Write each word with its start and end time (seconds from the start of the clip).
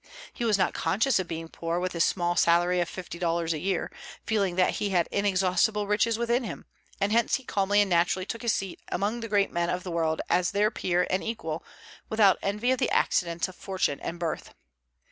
He 0.33 0.43
was 0.45 0.57
not 0.57 0.73
conscious 0.73 1.19
of 1.19 1.27
being 1.27 1.47
poor 1.47 1.79
with 1.79 1.91
his 1.91 2.03
small 2.03 2.35
salary 2.35 2.79
of 2.79 2.89
fifty 2.89 3.19
dollars 3.19 3.53
a 3.53 3.59
year, 3.59 3.91
feeling 4.25 4.55
that 4.55 4.77
he 4.77 4.89
had 4.89 5.07
inexhaustible 5.11 5.85
riches 5.85 6.17
within 6.17 6.43
him; 6.43 6.65
and 6.99 7.11
hence 7.11 7.35
he 7.35 7.43
calmly 7.43 7.81
and 7.81 7.89
naturally 7.91 8.25
took 8.25 8.41
his 8.41 8.51
seat 8.51 8.79
among 8.89 9.19
the 9.19 9.27
great 9.29 9.51
men 9.51 9.69
of 9.69 9.83
the 9.83 9.91
world 9.91 10.19
as 10.27 10.49
their 10.53 10.71
peer 10.71 11.05
and 11.11 11.23
equal, 11.23 11.63
without 12.09 12.39
envy 12.41 12.71
of 12.71 12.79
the 12.79 12.89
accidents 12.89 13.47
of 13.47 13.55
fortune 13.55 13.99
and 13.99 14.17
birth. 14.17 14.55